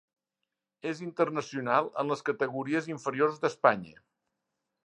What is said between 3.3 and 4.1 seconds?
d'Espanya.